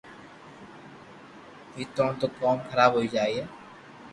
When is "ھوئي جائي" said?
2.95-3.37